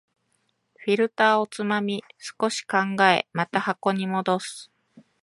[0.77, 4.71] フィルターをつまみ、少し考え、また箱に戻す